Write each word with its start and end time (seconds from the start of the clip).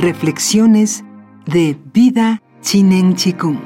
Reflexiones 0.00 1.02
de 1.44 1.76
Vida 1.92 2.40
Chinen 2.60 3.16
Chikung. 3.16 3.58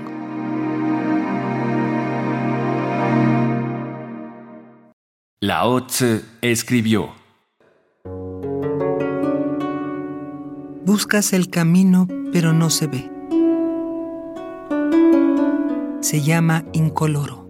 Lao 5.42 5.84
Tzu 5.84 6.22
escribió, 6.40 7.10
Buscas 10.86 11.34
el 11.34 11.50
camino, 11.50 12.08
pero 12.32 12.54
no 12.54 12.70
se 12.70 12.86
ve. 12.86 13.10
Se 16.00 16.22
llama 16.22 16.64
incoloro. 16.72 17.46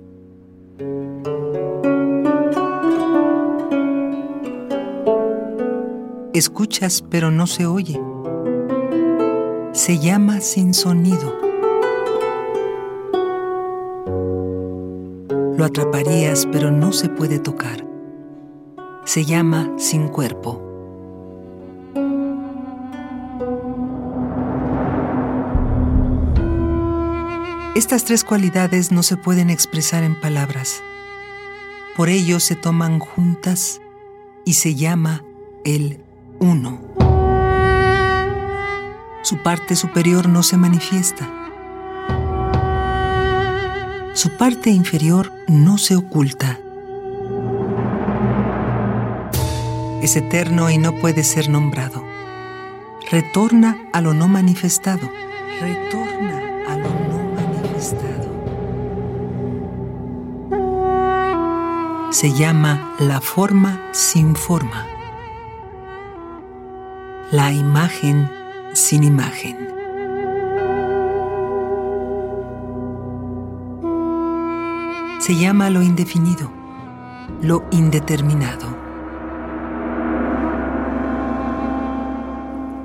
Escuchas, 6.34 7.05
pero 7.09 7.30
no 7.30 7.46
se 7.46 7.66
oye. 7.66 8.01
Se 9.72 9.98
llama 9.98 10.42
sin 10.42 10.74
sonido. 10.74 11.34
Lo 15.56 15.64
atraparías, 15.64 16.46
pero 16.52 16.70
no 16.70 16.92
se 16.92 17.08
puede 17.08 17.38
tocar. 17.38 17.86
Se 19.06 19.24
llama 19.24 19.72
sin 19.78 20.08
cuerpo. 20.08 20.60
Estas 27.74 28.04
tres 28.04 28.24
cualidades 28.24 28.92
no 28.92 29.02
se 29.02 29.16
pueden 29.16 29.48
expresar 29.48 30.04
en 30.04 30.20
palabras. 30.20 30.82
Por 31.96 32.10
ello 32.10 32.40
se 32.40 32.56
toman 32.56 32.98
juntas 32.98 33.80
y 34.45 34.52
se 34.52 34.74
llama 34.74 35.24
el 35.64 36.04
uno. 36.40 36.91
Su 39.23 39.38
parte 39.38 39.76
superior 39.76 40.28
no 40.28 40.42
se 40.42 40.56
manifiesta. 40.56 41.28
Su 44.14 44.37
parte 44.37 44.70
inferior 44.70 45.32
no 45.46 45.79
se 45.79 45.95
oculta. 45.95 46.59
Es 50.02 50.16
eterno 50.16 50.70
y 50.70 50.79
no 50.79 50.96
puede 50.96 51.23
ser 51.23 51.48
nombrado. 51.48 52.04
Retorna 53.12 53.79
a 53.92 54.01
lo 54.01 54.12
no 54.12 54.26
manifestado. 54.26 55.09
Retorna 55.60 56.40
a 56.68 56.76
lo 56.76 56.88
no 56.88 57.34
manifestado. 57.36 58.32
Se 62.10 62.32
llama 62.32 62.96
la 62.98 63.20
forma 63.20 63.80
sin 63.92 64.34
forma. 64.34 64.84
La 67.31 67.53
imagen 67.53 68.28
sin 68.72 69.04
imagen. 69.04 69.56
Se 75.20 75.37
llama 75.37 75.70
lo 75.70 75.82
indefinido, 75.82 76.50
lo 77.42 77.64
indeterminado. 77.70 78.76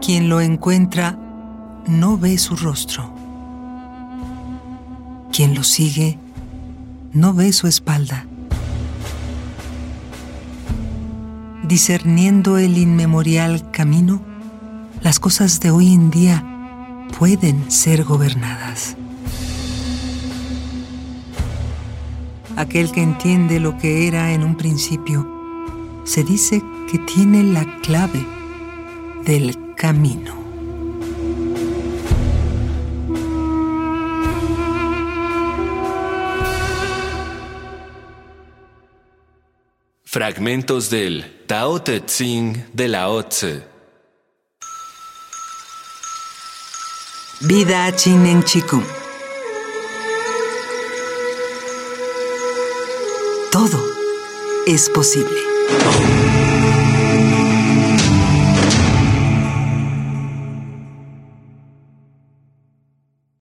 Quien 0.01 0.29
lo 0.29 0.39
encuentra 0.39 1.17
no 1.87 2.17
ve 2.17 2.37
su 2.37 2.55
rostro. 2.55 3.11
Quien 5.31 5.55
lo 5.55 5.63
sigue 5.63 6.19
no 7.13 7.33
ve 7.33 7.51
su 7.53 7.67
espalda. 7.67 8.25
Discerniendo 11.63 12.57
el 12.57 12.77
inmemorial 12.77 13.71
camino, 13.71 14.21
las 15.01 15.19
cosas 15.19 15.59
de 15.59 15.71
hoy 15.71 15.93
en 15.93 16.09
día 16.09 16.43
pueden 17.17 17.71
ser 17.71 18.03
gobernadas. 18.03 18.95
Aquel 22.55 22.91
que 22.91 23.01
entiende 23.01 23.59
lo 23.59 23.77
que 23.77 24.07
era 24.07 24.33
en 24.33 24.43
un 24.43 24.57
principio, 24.57 25.27
se 26.03 26.23
dice 26.23 26.61
que 26.91 26.97
tiene 26.99 27.43
la 27.43 27.79
clave 27.81 28.25
del 29.25 29.75
camino. 29.75 30.35
Fragmentos 40.03 40.89
del 40.89 41.43
Tao 41.45 41.79
Te 41.83 42.03
Ching 42.03 42.65
de 42.73 42.87
Lao 42.87 43.23
Tzu. 43.23 43.76
Vida 47.39 47.95
Chinen 47.95 48.41
Chikung. 48.43 48.83
Todo 53.51 53.79
es 54.65 54.89
posible. 54.89 55.37